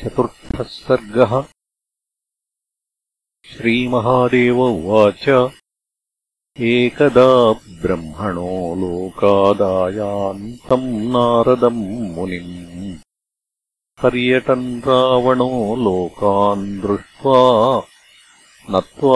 [0.00, 1.30] चतुर्थः सर्गः
[3.50, 5.22] श्रीमहादेव उवाच
[6.70, 7.28] एकदा
[7.82, 8.50] ब्रह्मणो
[8.80, 10.84] लोकादायान्तम्
[11.14, 11.80] नारदम्
[12.16, 12.58] मुनिम्
[14.02, 15.48] पर्यटन् रावणो
[15.84, 17.38] लोकान् दृष्ट्वा
[18.74, 19.14] नत्वाब्रवीद्वचः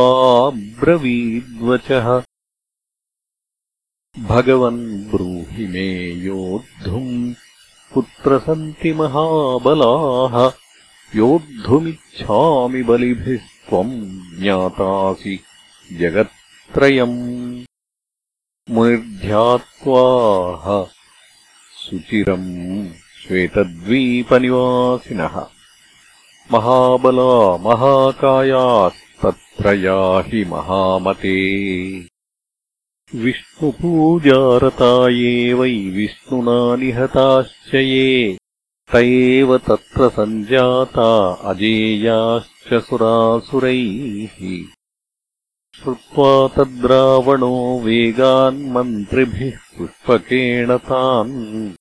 [4.30, 4.80] भगवन्
[5.10, 5.84] ब्रूहि मे
[6.28, 7.12] योद्धुम्
[7.98, 10.52] कुत्र सन्ति महाबलाः।
[11.16, 15.40] योद्धुमिच्छामि बलिभिः त्वम् ज्ञातासि
[15.92, 17.64] जगत्त्रयम्।
[18.70, 20.90] मुनिर्ध्यात्वाह
[21.90, 22.88] सुचिरम्
[23.26, 25.46] श्वेतद्वीपनिवासिनः।
[26.52, 31.58] महाबला महाकायास्तत्र याहि महामते
[33.14, 38.38] विष्णुपूजारता ये वै विष्णुना निहताश्च ये
[38.92, 44.64] त एव तत्र सञ्जाता अजेयाश्च सुरासुरैः।
[45.74, 51.72] श्रुत्वा तद्रावणो वेगान्मन्त्रिभिः पुष्पकेण तान्।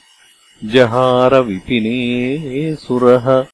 [0.64, 3.46] जहारविपिने सुरः।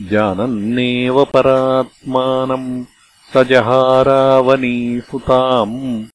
[0.00, 2.84] जानन्नेव परात्मानम्
[3.32, 6.06] स जहारावनीसुताम्।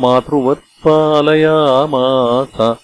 [0.00, 2.76] मातृवत्पालयामास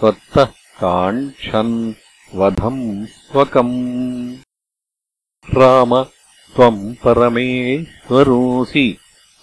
[0.00, 0.48] त्वत्तः
[0.80, 1.94] काङ्क्षन्
[2.34, 4.36] वधम् स्वकम्।
[5.54, 6.04] राम
[6.56, 8.98] त्वम् परमेश्वरोऽसि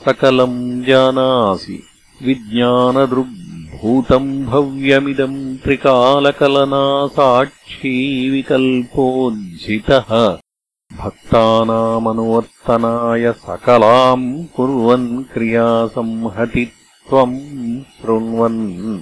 [0.05, 1.83] सकलम् जानासि।
[2.23, 10.37] विज्ञानदृग्भूतम् भव्यमिदम् त्रिकालकलनासाक्षी विकल्पोज्झितः
[10.99, 16.71] भक्तानामनुवर्तनाय सकलाम् कुर्वन् क्रियासंहति
[17.09, 18.99] त्वम् शृण्वन्।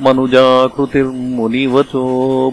[0.00, 2.50] मनुजाकृतिर्मुनिवचो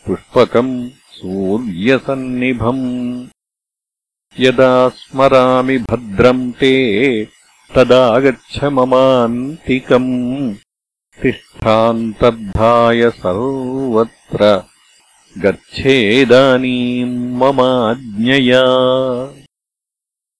[0.06, 3.26] पुष्पकम् सूर्यसन्निभम्
[4.40, 7.24] यदा स्मरामि भद्रम् ते
[7.74, 10.54] तदा गच्छ ममान्तिकम्।
[11.22, 14.62] तिष्ठान्तद्धाय सर्वत्र
[15.38, 18.62] गच्छेदानीम् ममाज्ञया।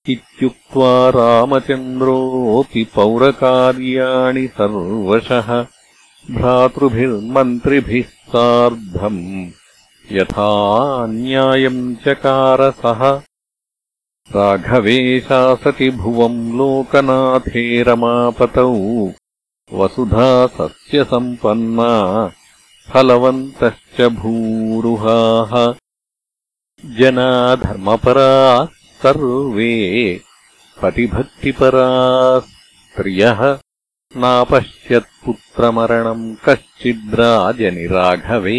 [0.09, 5.67] इत्युक्त्वा रामचन्द्रोऽपि पौरकार्याणि सर्वशः
[6.31, 9.51] भ्रातृभिर्मन्त्रिभिः सार्धम्।
[10.13, 10.53] यथा
[11.07, 13.23] न्यायम् चकारसः
[14.37, 19.11] राघवे शासति भुवम् लोकनाथे रमापतौ।
[19.73, 22.33] वसुधा सस्यसम्पन्ना
[22.93, 25.75] फलवन्तश्च भूरुहाः।
[26.85, 28.69] जना धर्मपराः
[29.03, 30.21] सर्वे
[30.83, 33.59] पतिभक्तिपराः स्त्रियः।
[34.17, 38.59] नापश्यत्पुत्रमरणम् कश्चिद्राजनिराघवे।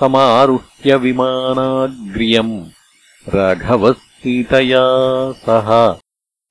[0.00, 2.73] समारुह्य विमानाग्र्यम्
[3.32, 3.92] राघवः
[4.22, 4.80] सीतया
[5.44, 5.68] सह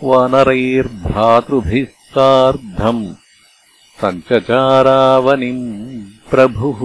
[0.07, 3.03] वानरैर्भ्रातृभिः सार्धम्
[3.99, 5.59] सञ्चचारावनिम्
[6.29, 6.81] प्रभुः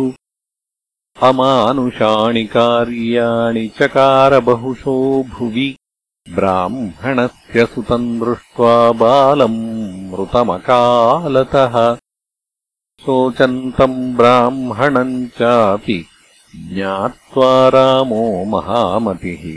[1.29, 4.96] अमानुषाणि कार्याणि चकारबहुशो
[5.32, 5.69] भुवि
[6.35, 8.75] ब्राह्मणस्य सुतम् दृष्ट्वा
[9.05, 9.58] बालम्
[10.11, 11.79] मृतमकालतः
[13.05, 15.99] शोचन्तम् ब्राह्मणम् चापि
[16.75, 19.49] ज्ञात्वा रामो महामतिः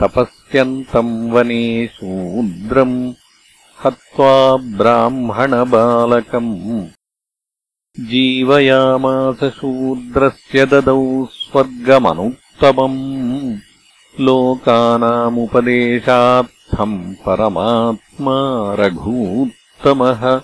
[0.00, 3.12] तपस्यन्तम् वने शूद्रम्
[3.84, 6.86] हत्वा ब्राह्मणबालकम्।
[8.00, 13.58] जीवयामासशूद्रस्य ददौ स्वर्गमनुत्तमम्।
[14.20, 20.40] लोकानामुपदेशार्थम् परमात्मा रघूत्तमः।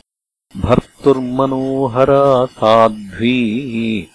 [0.58, 4.08] भर्तुर्मनोहरा साध्वी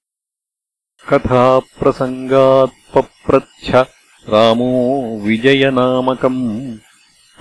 [1.09, 3.87] कथाप्रसङ्गात्पप्रच्छ
[4.29, 6.77] रामो विजयनामकम्।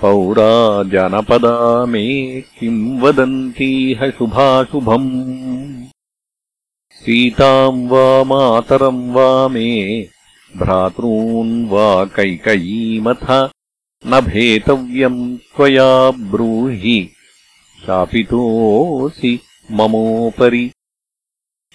[0.01, 5.85] पौरा जनपदा मे किम् वदन्तीह शुभाशुभम्।
[6.93, 10.09] सीताम् वा मातरम् वा मे
[10.57, 13.51] भ्रातॄन् वा कैकयीमथ
[14.07, 17.11] न भेतव्यम् त्वया ब्रूहि
[17.87, 19.40] शापितोऽसि
[19.71, 20.71] ममोपरि।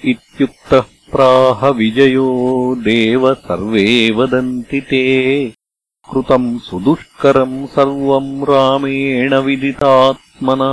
[0.06, 2.28] इत्युक्तः प्राह विजयो
[2.76, 5.54] देव सर्वे वदन्ति ते।
[6.14, 10.72] कृतम् सुदुष्करम् सर्वम् रामेण विदितात्मना।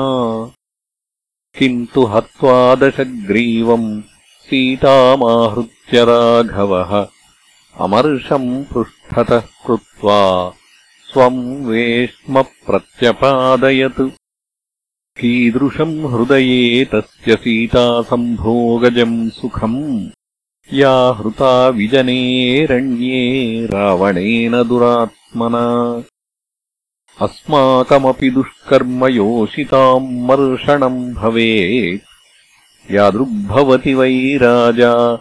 [1.58, 4.02] किन्तु हत्वा दशग्रीवम्
[4.40, 7.06] सीतामाहृत्य राघवः
[7.80, 10.52] अमर्षम् पृष्ठतः कृत्वा
[11.12, 14.00] स्वम् वेश्म प्रत्यपादयत्
[15.18, 20.08] कीदृशम् हृदये तस्य सीतासम्भोगजम् सुखम्।
[20.72, 25.96] या हृता विजनेरण्ये रावणेन दुरात्मना।
[27.20, 32.02] अस्माकमपि दुष्कर्म योषिताम् मर्षणम् भवेत्।
[32.92, 35.16] यादृग्भवति वै राजा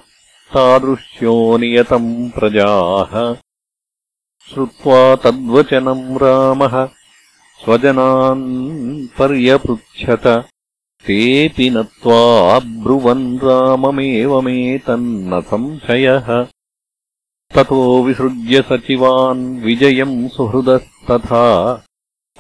[0.53, 3.40] तादृश्यो नियतम् प्रजाः
[4.53, 6.89] श्रुत्वा तद्वचनम् रामः।
[7.63, 10.47] स्वजनान् पर्यपृच्छत।
[11.07, 16.47] तेऽपि नत्वाब्रुवन् राममेवमेतन्न संशयः।
[17.55, 21.83] ततो विसृज्य सचिवान् विजयम् सुहृदस्तथा।